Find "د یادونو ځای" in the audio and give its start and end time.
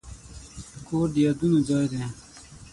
1.13-1.85